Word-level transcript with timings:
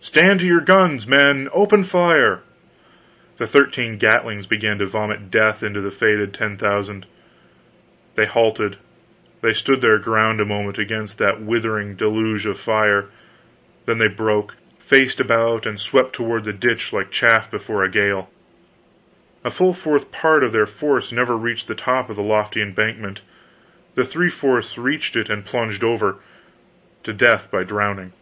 "Stand 0.00 0.38
to 0.38 0.46
your 0.46 0.60
guns, 0.60 1.04
men! 1.04 1.48
Open 1.52 1.82
fire!" 1.82 2.38
The 3.38 3.46
thirteen 3.48 3.98
gatlings 3.98 4.46
began 4.46 4.78
to 4.78 4.86
vomit 4.86 5.32
death 5.32 5.64
into 5.64 5.80
the 5.80 5.90
fated 5.90 6.32
ten 6.32 6.56
thousand. 6.56 7.06
They 8.14 8.24
halted, 8.24 8.76
they 9.40 9.52
stood 9.52 9.80
their 9.80 9.98
ground 9.98 10.40
a 10.40 10.44
moment 10.44 10.78
against 10.78 11.18
that 11.18 11.42
withering 11.42 11.96
deluge 11.96 12.46
of 12.46 12.60
fire, 12.60 13.06
then 13.86 13.98
they 13.98 14.06
broke, 14.06 14.54
faced 14.78 15.18
about 15.18 15.66
and 15.66 15.78
swept 15.80 16.12
toward 16.12 16.44
the 16.44 16.52
ditch 16.52 16.92
like 16.92 17.10
chaff 17.10 17.50
before 17.50 17.82
a 17.82 17.88
gale. 17.90 18.30
A 19.42 19.50
full 19.50 19.74
fourth 19.74 20.12
part 20.12 20.44
of 20.44 20.52
their 20.52 20.66
force 20.66 21.10
never 21.10 21.36
reached 21.36 21.66
the 21.66 21.74
top 21.74 22.08
of 22.08 22.14
the 22.14 22.22
lofty 22.22 22.62
embankment; 22.62 23.22
the 23.96 24.04
three 24.04 24.30
fourths 24.30 24.78
reached 24.78 25.16
it 25.16 25.28
and 25.28 25.44
plunged 25.44 25.82
over 25.82 26.18
to 27.02 27.12
death 27.12 27.50
by 27.50 27.64
drowning. 27.64 28.12